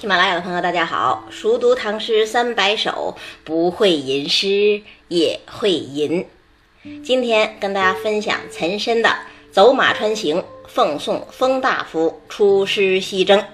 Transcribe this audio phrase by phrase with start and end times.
[0.00, 1.26] 喜马拉雅的朋友，大家好！
[1.28, 6.26] 熟读唐诗三百首，不会吟诗也会吟。
[7.04, 9.10] 今天跟大家分享岑参的
[9.52, 13.44] 《走马川行》，奉送封大夫出师西征。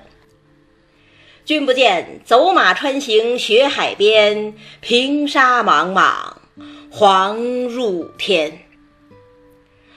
[1.45, 6.41] 君不见，走马川行雪海边，平沙莽莽，
[6.93, 8.61] 黄入天。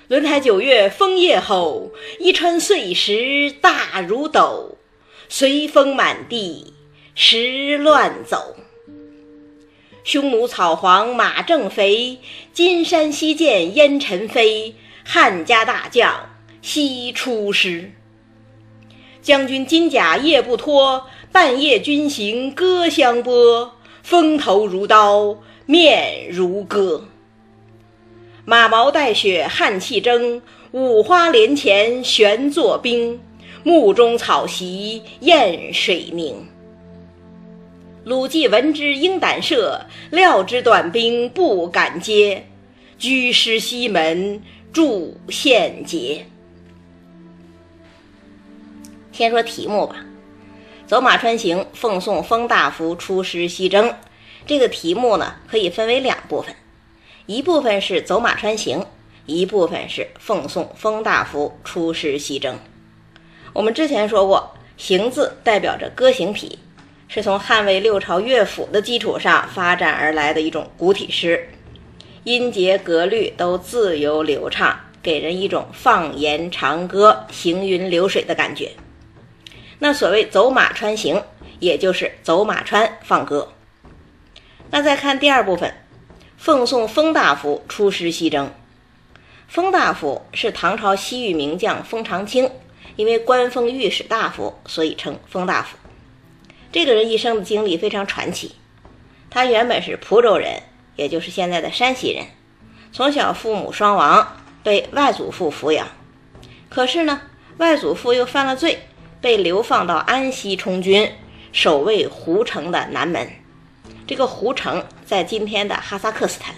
[0.07, 4.78] 轮台九月风夜吼，一川碎石大如斗。
[5.31, 6.73] 随风满地
[7.13, 8.55] 石乱走，
[10.03, 12.17] 匈奴草黄马正肥，
[12.51, 14.73] 金山西见烟尘飞。
[15.05, 16.29] 汉家大将
[16.63, 17.91] 西出师，
[19.21, 23.75] 将军金甲夜不脱，半夜军行歌相拨。
[24.01, 27.05] 风头如刀，面如割，
[28.45, 30.41] 马毛带雪汗气蒸，
[30.71, 33.19] 五花连前悬作冰。
[33.69, 36.47] 目中草席燕水凝。
[38.03, 42.47] 鲁季闻之应胆慑，料知短兵不敢接，
[42.97, 44.41] 居师西门
[44.73, 46.25] 筑献捷。
[49.11, 49.97] 先说题目吧，
[50.89, 53.93] 《走马川行》奉送封大夫出师西征。
[54.47, 56.55] 这个题目呢，可以分为两部分，
[57.27, 58.83] 一部分是走马川行，
[59.27, 62.57] 一部分是奉送封大夫出师西征。
[63.53, 66.59] 我们之前说过，“行”字代表着歌行体，
[67.07, 71.49] 是从汉魏六朝乐府的基础上发展而来的一种古体诗，
[72.23, 78.71] 音节格律都自由流畅，给人一种放言长歌、行云流水的感觉。
[79.79, 81.23] 那所谓“走马穿行”，
[81.59, 83.53] 也就是走马川放歌。
[84.69, 85.73] 那再看第二部分，
[86.37, 88.51] 奉送封大夫出师西征。
[89.47, 92.51] 封大夫是唐朝西域名将封长清。
[92.99, 95.77] 因为官封御史大夫，所以称封大夫。
[96.69, 98.55] 这个人一生的经历非常传奇。
[99.29, 100.63] 他原本是蒲州人，
[100.97, 102.25] 也就是现在的山西人。
[102.91, 105.87] 从小父母双亡，被外祖父抚养。
[106.67, 107.21] 可是呢，
[107.55, 108.79] 外祖父又犯了罪，
[109.21, 111.09] 被流放到安西充军，
[111.53, 113.29] 守卫胡城的南门。
[114.05, 116.53] 这个胡城在今天的哈萨克斯坦。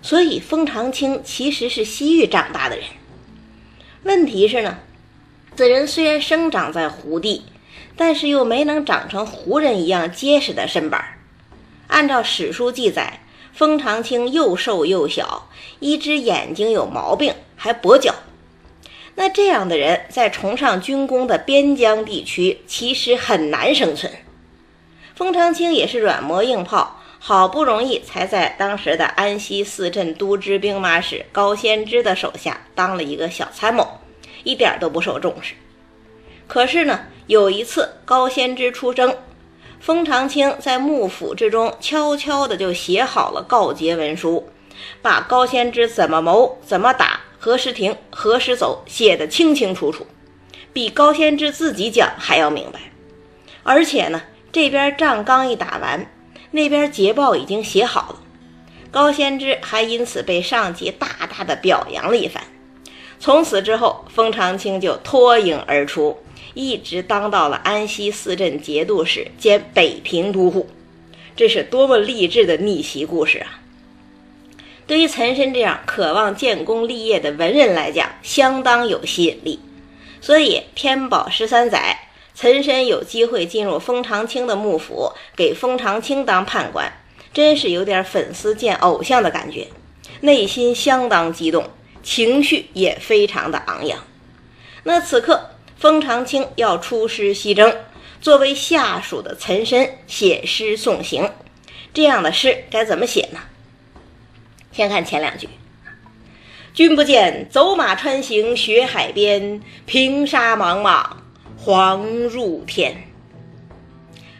[0.00, 2.86] 所以封长清其实是西域长大的人。
[4.04, 4.78] 问题是呢？
[5.56, 7.46] 此人虽然生长在胡地，
[7.96, 11.02] 但是又没能长成胡人一样结实的身板。
[11.86, 13.20] 按照史书记载，
[13.54, 15.48] 封长清又瘦又小，
[15.80, 18.14] 一只眼睛有毛病，还跛脚。
[19.14, 24.12] 那这样的人在崇尚军功的边疆地区，其实很难生存。
[25.14, 33.88] 封长清也是软磨硬泡，好不容易才在当时的安西四镇都知兵马使高仙芝的手下当了一个小参谋。
[34.46, 35.54] 一点都不受重视。
[36.46, 39.16] 可是呢，有一次高仙芝出征，
[39.80, 44.48] 封长清在幕府之中悄悄的就写好了告捷文书，
[45.02, 50.06] 把高仙芝怎么谋、怎么打、何时停、何时走写得清清楚楚，
[50.72, 52.78] 比高仙芝自己讲还要明白。
[53.64, 56.08] 而且呢，这边仗刚一打完，
[56.52, 58.20] 那边捷报已经写好了，
[58.92, 62.40] 高仙芝还因此被上级大大的表扬了一番。
[63.18, 66.18] 从此之后，封长清就脱颖而出，
[66.54, 70.68] 一直当到了安西四镇节度使兼北平都护。
[71.34, 73.60] 这是多么励志的逆袭故事啊！
[74.86, 79.58] 对于岑参这样渴望建功立业的文人来讲，相当有吸引力。
[80.20, 81.98] 所以天宝十三载，
[82.34, 86.90] 岑参有机会进入封长清的幕府，给封长清当判官，
[87.32, 89.66] 真是有点粉丝见偶像的感觉，
[90.20, 91.64] 内心相当激动。
[92.06, 93.98] 情绪也非常的昂扬。
[94.84, 97.76] 那此刻，封长清要出师西征，
[98.20, 101.28] 作为下属的岑参写诗送行，
[101.92, 103.40] 这样的诗该怎么写呢？
[104.70, 105.48] 先看前两句
[106.72, 111.24] ：“君不见，走马川行雪海边，平沙莽莽，
[111.58, 113.08] 黄入天。”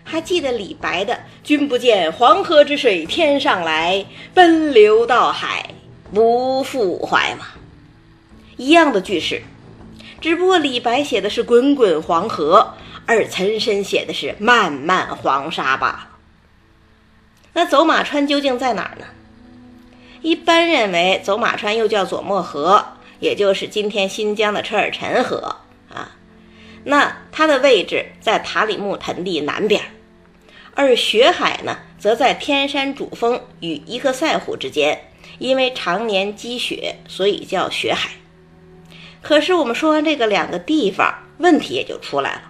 [0.04, 5.70] 还记得李白的“君不见，黄河之水天上来，奔流到海
[6.14, 7.46] 不复怀嘛？
[8.56, 9.42] 一样的句式，
[10.20, 12.74] 只不过李白写的是滚滚黄河，
[13.04, 16.08] 而岑参写的是漫漫黄沙罢了。
[17.52, 19.06] 那走马川究竟在哪儿呢？
[20.22, 22.84] 一般认为，走马川又叫左漠河，
[23.20, 25.56] 也就是今天新疆的车尔臣河
[25.88, 26.16] 啊。
[26.84, 29.82] 那它的位置在塔里木盆地南边，
[30.74, 35.00] 而雪海呢，则在天山主峰与伊克塞湖之间，
[35.38, 38.10] 因为常年积雪，所以叫雪海。
[39.22, 42.42] 可是我们说完这个两个地方，问题也就出来了。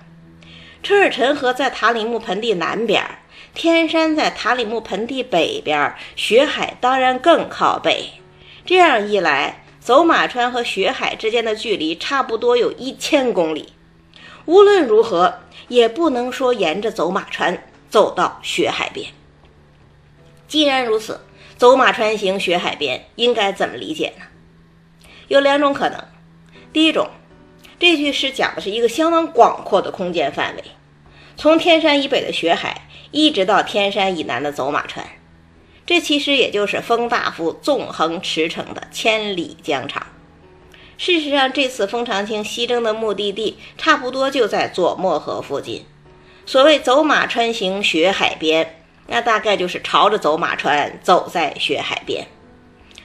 [0.82, 3.02] 车尔臣河在塔里木盆地南边，
[3.54, 8.10] 天山在塔里木盆地北边，雪海当然更靠北。
[8.64, 13.72] 这样一来，走马川和雪海之间的距离差不多有一千公里。
[14.44, 19.10] 无论如何，也不能说沿着走马川走到雪海边。
[20.46, 21.20] 既然如此，
[21.56, 24.24] 走马川行雪海边应该怎么理解呢？
[25.28, 26.04] 有两种可能。
[26.72, 27.08] 第一种，
[27.78, 30.64] 这句诗讲的是一个相当广阔的空间范围，
[31.36, 35.06] 从天山以北的雪海，一直到天山以南的走马川。
[35.86, 40.06] 这其实也就是封大夫纵横驰骋的千里疆场。
[40.98, 45.86] 事实上，这次封长清西征的目的地差不多就在左漠河附近。
[46.44, 52.26] 所谓“走马川行雪海边”，那大概就是朝着走马川走在雪海边。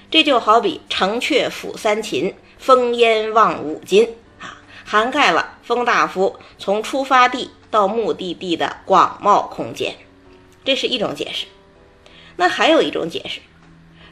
[0.09, 9.95] 这就好比“城阙辅三秦，烽烟望五津”啊，涵盖了封大夫从出发地到目的地的广袤空间。
[10.65, 11.45] 这是一种解释。
[12.35, 13.39] 那还有一种解释，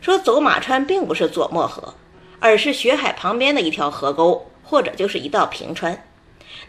[0.01, 1.95] 说走马川并不是左漠河，
[2.39, 6.05] 而是雪海旁边的一条河沟，或者就是一道平川。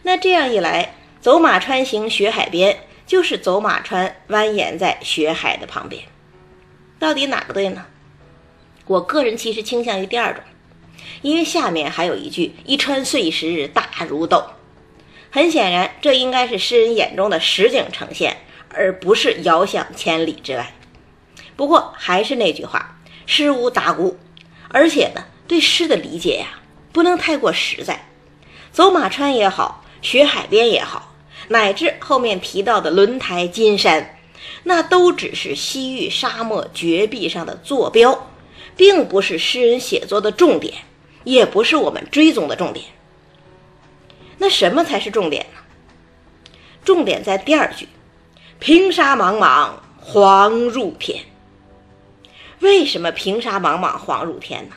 [0.03, 6.01] 那这样一来，走马川行雪海边，就是走马川蜿蜒在雪海的旁边。
[6.97, 7.85] 到底哪个对呢？
[8.85, 10.41] 我个人其实倾向于第二种，
[11.21, 14.45] 因为下面还有一句“一川碎石大如斗”，
[15.29, 18.37] 很显然，这应该是诗人眼中的实景呈现，
[18.69, 20.73] 而不是遥想千里之外。
[21.57, 24.15] 不过还是那句话，诗无达诂，
[24.69, 26.61] 而且呢，对诗的理解呀，
[26.93, 28.07] 不能太过实在。
[28.71, 31.10] 走马川也好，雪海边也好，
[31.51, 34.17] 乃至后面提到的轮台金山，
[34.63, 38.29] 那都只是西域沙漠绝壁上的坐标，
[38.77, 40.73] 并不是诗人写作的重点，
[41.25, 42.85] 也不是我们追踪的重点。
[44.37, 45.59] 那什么才是重点呢？
[46.85, 47.87] 重点在第二句
[48.57, 51.25] ：“平沙茫茫，黄入天。”
[52.61, 54.75] 为什么平沙茫茫黄入天呢？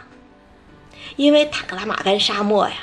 [1.17, 2.75] 因为塔克拉玛干沙漠呀，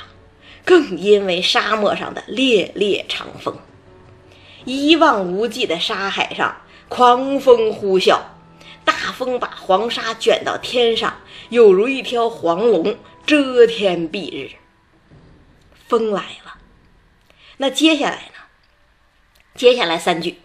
[0.64, 3.56] 更因为沙漠上的烈烈长风，
[4.64, 8.20] 一望无际的沙海上狂风呼啸，
[8.84, 11.16] 大风把黄沙卷到天上，
[11.48, 14.52] 有如一条黄龙遮天蔽日。
[15.88, 16.58] 风来了，
[17.58, 18.40] 那接下来呢？
[19.54, 20.38] 接下来三句。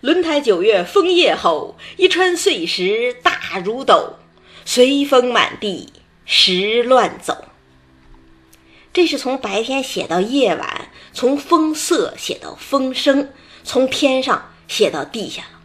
[0.00, 4.16] 轮台九月风夜吼，一川碎石大如斗，
[4.64, 5.92] 随风满地
[6.24, 7.49] 石乱走。
[8.92, 13.30] 这是从白天写到夜晚，从风色写到风声，
[13.62, 15.60] 从天上写到地下了。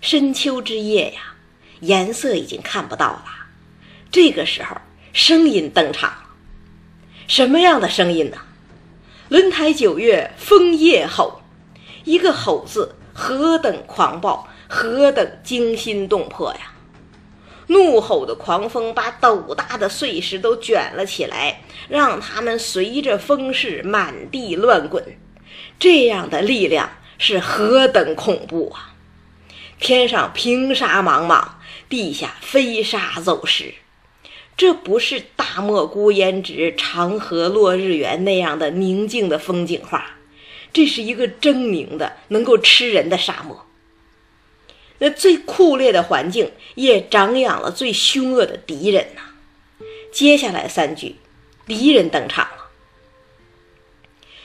[0.00, 1.34] 深秋之夜呀，
[1.80, 3.24] 颜色已经看不到了。
[4.10, 4.76] 这个时候，
[5.12, 6.26] 声音登场了。
[7.28, 8.38] 什么样的声音呢？
[9.28, 11.42] 轮台九月风夜吼。
[12.04, 16.72] 一个“吼”字，何等狂暴，何等惊心动魄呀！
[17.66, 21.55] 怒吼的狂风把斗大的碎石都卷了起来，
[21.88, 25.16] 让他们随着风势满地乱滚。
[25.78, 28.94] 这样的力量是何等恐怖啊！
[29.78, 31.48] 天上平沙茫茫，
[31.88, 33.74] 地下飞沙走石，
[34.56, 40.12] 这不是大漠孤烟直，长河落日圆那样的宁静的风景画。
[40.72, 43.66] 这是一个狰狞的、能够吃人的沙漠。
[44.98, 49.22] 那最酷烈的环境也长养了最凶恶的敌人呐。
[50.10, 51.16] 接下来三句，
[51.66, 52.70] 敌人登场了：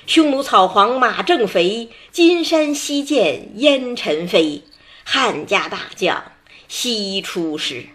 [0.07, 4.63] 匈奴草黄马正肥，金山西见烟尘飞。
[5.03, 6.31] 汉家大将
[6.67, 7.85] 西出师。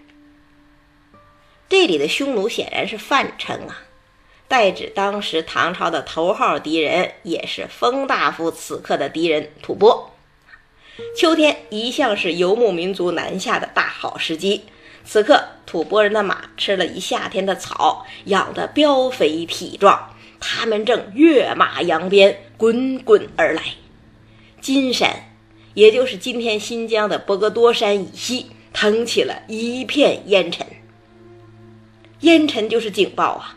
[1.69, 3.83] 这里的匈奴显然是范称啊。
[4.47, 10.11] 代指当时唐朝的头号敌人，也是封大夫此刻的敌人吐蕃。
[11.17, 14.67] 秋天一向是游牧民族南下的大好时机，
[15.09, 20.11] 此刻吐蕃人的马吃了一夏天的草，养得膘肥体壮，
[20.41, 23.63] 他们正跃马扬鞭，滚滚而来。
[24.61, 25.15] 金山，
[25.75, 30.67] 也就是今天新疆的博格多山以西，腾起了一片烟尘。
[32.21, 33.57] 烟尘就是警报啊！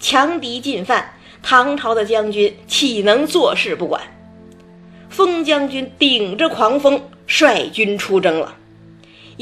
[0.00, 4.02] 强敌进犯，唐朝的将军岂能坐视不管？
[5.08, 8.56] 封将军顶着狂风率军出征了。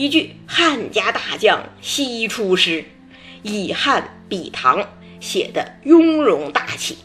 [0.00, 2.86] 一句“汉家大将西出师”，
[3.44, 4.88] 以汉比唐，
[5.20, 6.96] 写的雍容大气。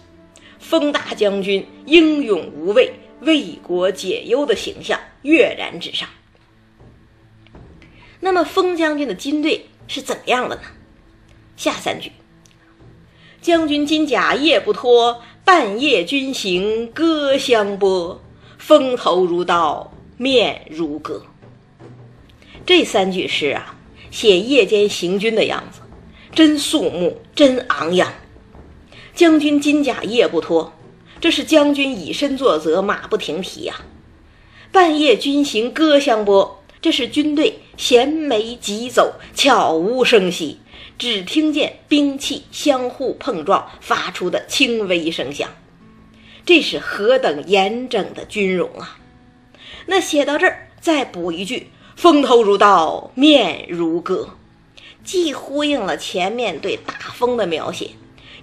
[0.60, 6.08] 封大将军英勇无畏、为国解忧的形象跃然纸上。
[8.22, 10.62] 那么，封将军的军队是怎么样的呢？
[11.58, 12.14] 下三句。
[13.42, 18.24] 将军金甲夜不脱，半夜军行歌相拨，
[18.58, 21.26] 风头如刀，面如革。
[22.66, 23.76] 这三句诗啊，
[24.10, 25.82] 写夜间行军的样子，
[26.34, 28.12] 真肃穆，真昂扬。
[29.14, 30.74] 将军金甲夜不脱，
[31.22, 33.82] 这是将军以身作则，马不停蹄呀。
[34.72, 40.60] 半夜军行歌相拨，这是军队衔枚疾走，悄无声息。
[40.98, 45.50] 只听见兵器相互碰撞发出的轻微声响，
[46.46, 48.98] 这是何等严整的军容啊！
[49.88, 54.30] 那写到这儿，再补一句“风头如刀，面如革”，
[55.04, 57.92] 既呼应了前面对大风的描写，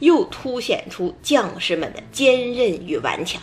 [0.00, 3.42] 又凸显出将士们的坚韧与顽强，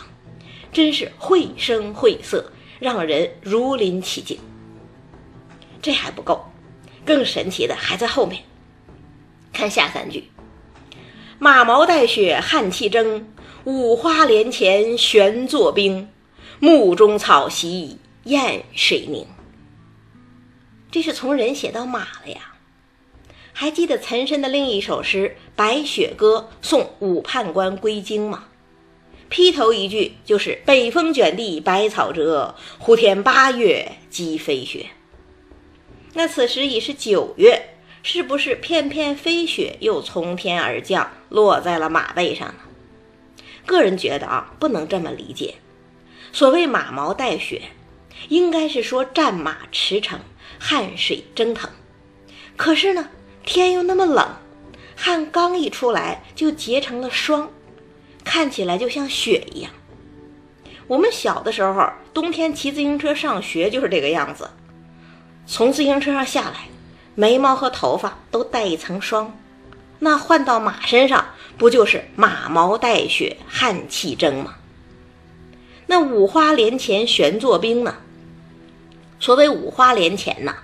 [0.72, 2.50] 真是绘声绘色，
[2.80, 4.38] 让人如临其境。
[5.80, 6.44] 这还不够，
[7.06, 8.42] 更神奇的还在后面。
[9.52, 10.30] 看下三句
[11.38, 13.32] ：“马毛带雪汗气蒸，
[13.64, 16.08] 五花连前悬作冰。
[16.58, 19.24] 目中草席燕水凝。”
[20.90, 22.54] 这是从人写到马了呀。
[23.52, 28.44] 还记得岑参的另一首诗《白雪歌送武判官归京》吗？
[29.28, 34.86] 劈头一句就是“北风卷地白草折，胡天八月鸡飞雪”。
[36.14, 37.66] 那此时已是九月。
[38.02, 42.54] 是不是片片飞雪又从天而降，落在了马背上呢？
[43.66, 45.56] 个人觉得啊，不能这么理解。
[46.32, 47.60] 所谓马毛带雪，
[48.30, 50.16] 应该是说战马驰骋，
[50.60, 51.68] 汗水蒸腾。
[52.56, 53.08] 可是呢，
[53.44, 54.28] 天又那么冷，
[54.94, 57.50] 汗刚一出来就结成了霜，
[58.22, 59.72] 看起来就像雪一样。
[60.86, 64.50] 我们小的时候，冬天骑自行车上学就是这个样子，
[65.46, 66.68] 从自行车上下来。
[67.16, 69.36] 眉毛和头发都带一层霜，
[69.98, 71.26] 那换到马身上，
[71.58, 74.54] 不就是马毛带雪，汗气蒸吗？
[75.86, 77.96] 那五花连钱悬作冰呢？
[79.20, 80.54] 所谓五花连钱呢，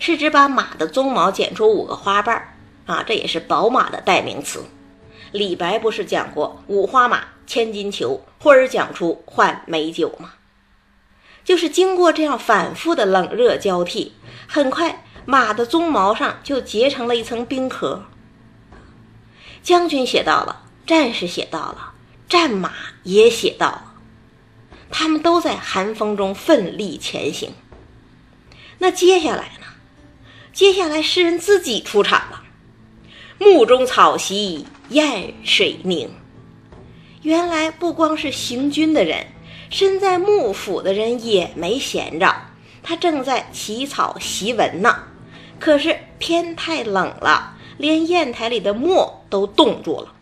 [0.00, 2.54] 是指把马的鬃毛剪出五个花瓣儿
[2.86, 4.64] 啊，这也是宝马的代名词。
[5.30, 10.32] 李白不是讲过“五花马，千金裘，呼儿讲出换美酒”吗？
[11.44, 14.12] 就是经过这样反复的冷热交替，
[14.46, 15.04] 很快。
[15.26, 18.06] 马的鬃毛上就结成了一层冰壳。
[19.62, 21.92] 将军写到了，战士写到了，
[22.28, 22.72] 战马
[23.04, 23.94] 也写到了，
[24.90, 27.52] 他们都在寒风中奋力前行。
[28.82, 29.66] 那接下来呢？
[30.54, 32.42] 接下来诗人自己出场了。
[33.38, 36.10] 幕中草席燕水凝。
[37.20, 39.26] 原来不光是行军的人，
[39.68, 42.34] 身在幕府的人也没闲着，
[42.82, 44.96] 他正在起草檄文呢。
[45.58, 50.14] 可是天太冷了，连砚台里的墨都冻住了。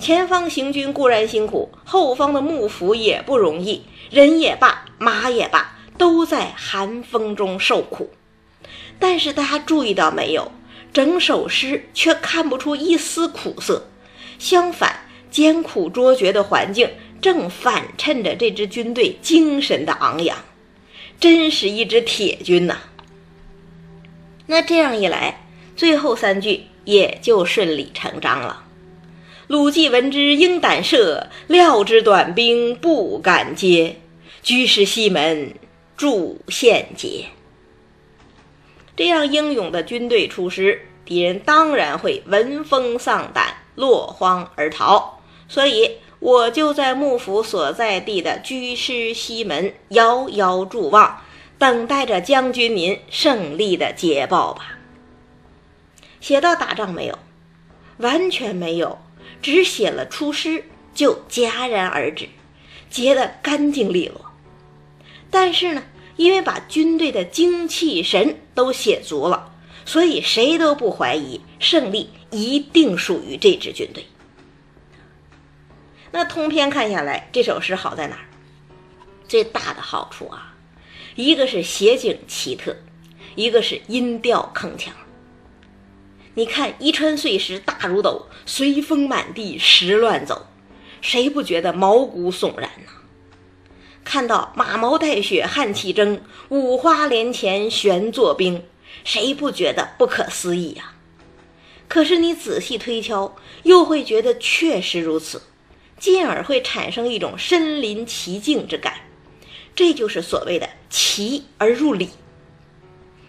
[0.00, 8.10] 前方行军固然辛苦，后方的幕府也不容易，人也罢，马也罢，都在寒风中受苦。
[8.98, 10.50] 但是大家注意到没有？
[10.90, 13.86] 整首诗却看不出一丝苦涩，
[14.38, 15.00] 相反，
[15.30, 16.88] 艰苦卓绝的环境
[17.20, 20.38] 正反衬着这支军队精神的昂扬，
[21.20, 22.78] 真是一支铁军呐！
[24.46, 25.42] 那这样一来，
[25.76, 28.64] 最后三句也就顺理成章了。
[29.46, 33.96] 鲁季闻之应胆慑，料知短兵不敢接，
[34.42, 35.52] 居士西门
[35.98, 37.26] 助献捷。
[38.96, 45.20] 这样英勇的军队出师，敌人当然会闻风丧胆，落荒而逃。
[45.48, 51.22] 所以，我就在幕府所在地的居师西门遥遥祝望。
[51.58, 54.78] 等待着将军您胜利的捷报吧。
[56.20, 57.18] 写到打仗没有？
[57.96, 58.98] 完全没有，
[59.42, 62.28] 只写了出师就戛然而止，
[62.88, 64.27] 结得干净利落。
[65.30, 65.82] 但是呢，
[66.16, 69.52] 因为把军队的精气神都写足了，
[69.84, 74.06] 所以谁都不怀疑胜利一定属于这支军队。
[76.10, 78.24] 那通篇看下来，这首诗好在哪儿？
[79.28, 80.54] 最大的好处啊！
[81.14, 82.74] 一个是写景奇特，
[83.34, 84.88] 一个是音调铿锵。
[86.34, 90.46] 你看“一川碎石大如斗，随风满地石乱走”，
[91.02, 92.92] 谁不觉得毛骨悚然呢？
[94.08, 98.64] 看到“马毛带雪汗气蒸，五花连钱悬作冰”，
[99.04, 100.94] 谁不觉得不可思议呀？
[101.88, 105.42] 可是你仔细推敲，又会觉得确实如此，
[105.98, 108.94] 进而会产生一种身临其境之感。
[109.74, 112.08] 这就是所谓的奇而入理。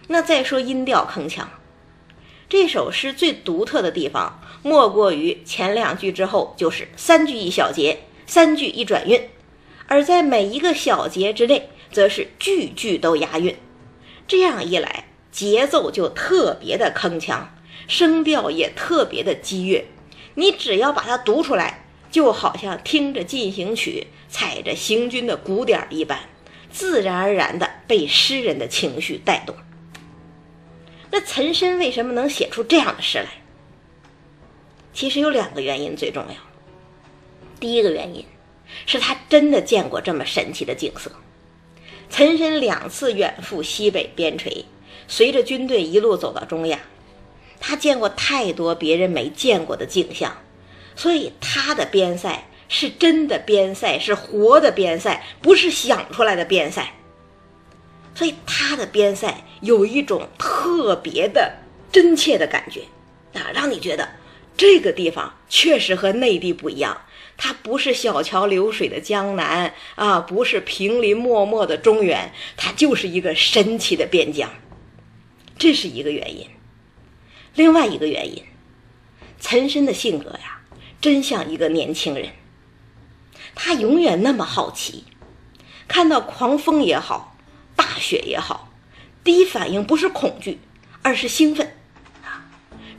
[0.06, 1.44] 那再说音调铿锵，
[2.48, 9.28] 这首诗最独特的地方，莫过于前两句之后就是三句一小节，三句一转韵，
[9.90, 13.56] 而在每一个小节之内，则是句句都押韵。
[14.28, 17.46] 这样一来，节奏就特别的铿锵，
[17.88, 19.84] 声调也特别的激越。
[20.34, 26.20] 你只要把它读出来，就好像听着进行曲，踩着行军的鼓点一般，
[26.70, 29.56] 自然而然的被诗人的情绪带动。
[31.10, 33.26] 那岑参为什么能写出这样的诗来？
[34.94, 36.34] 其实有两个原因最重要。
[37.58, 38.24] 第一个原因
[38.86, 41.10] 是他真的见过这么神奇的景色。
[42.08, 44.64] 岑参两次远赴西北边陲，
[45.06, 46.80] 随着军队一路走到中亚，
[47.60, 50.36] 他见过太多别人没见过的景象，
[50.96, 56.92] 所以他的边塞是真的边塞，是活的边塞，不是想出来的边塞。
[58.12, 61.52] 所以他的边塞有一种特别的
[61.92, 62.82] 真切的感觉，
[63.38, 64.08] 啊，让你觉得
[64.60, 67.00] 这个地方确实和内地不一样。
[67.38, 74.50] 它不是小桥流水的江南啊，不是平林漠漠的中原，它就是一个神奇的边疆。
[75.56, 76.46] 这是一个原因。
[77.54, 78.44] 另外一个原因，
[79.38, 80.60] 岑参的性格呀，
[81.00, 82.28] 真像一个年轻人。
[83.54, 85.04] 他永远那么好奇，
[85.88, 87.34] 看到狂风也好。
[87.74, 88.70] 大雪也好，
[89.24, 90.58] 第一反应不是恐惧，
[91.00, 91.78] 而是兴奋！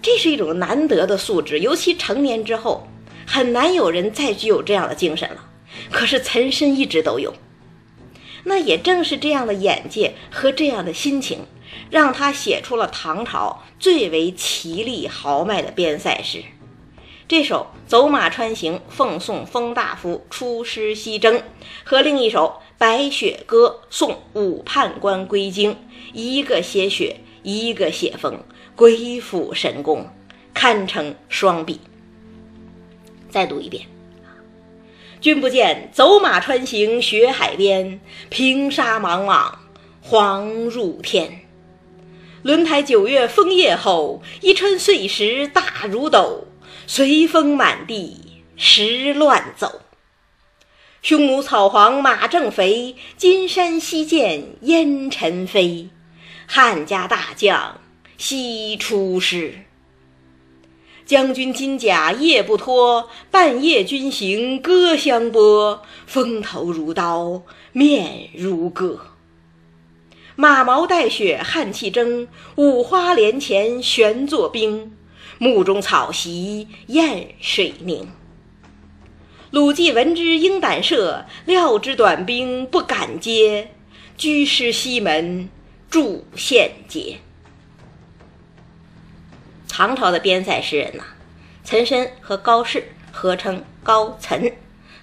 [0.02, 2.88] 这是一种难得的素质，尤其成年之后，
[3.28, 5.48] 很难有人再具有这样的精神了。
[5.92, 7.34] 可是岑参一直都有，
[8.46, 11.46] 那也正是这样的眼界和这样的心情，
[11.90, 16.44] 让他写出了唐朝最为奇丽豪迈的边塞诗。
[17.28, 21.42] 这首《走马川行》奉送封大夫出师西征，
[21.86, 25.78] 和另一首《白雪歌》送武判官归京，
[26.12, 28.44] 一个写雪，一个写风，
[28.82, 30.10] 鬼斧神工，
[30.56, 31.80] 堪称双璧。
[33.30, 33.86] 再读一遍：
[35.20, 39.60] 君不见，走马川行雪海边，平沙莽莽，
[40.02, 41.42] 黄入天。
[42.42, 46.48] 轮台九月风夜后，一川碎石大如斗。
[46.88, 49.82] 随风满地石乱走，
[51.04, 55.90] 匈奴草黄马正肥，金山西见烟尘飞。
[56.48, 57.80] 汉家大将
[58.24, 59.56] 西出师，
[61.08, 65.82] 将军金甲夜不脱，半夜军行歌相拨。
[66.06, 69.00] 风头如刀，面如割，
[70.36, 74.96] 马毛带雪汗气蒸，五花连前悬作冰。
[75.40, 78.08] 目中草席燕水凝。
[79.50, 83.72] 鲁季闻之应胆慑，料知短兵不敢接，
[84.16, 85.50] 居师西门
[85.90, 87.18] 筑献捷。
[89.74, 91.04] 唐朝的边塞诗人呐，
[91.64, 94.54] 岑参和高适合称高岑，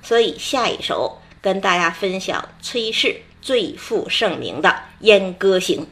[0.02, 4.68] 所以下一首跟大家分享崔氏最负盛名的
[5.00, 5.86] 《燕歌行》。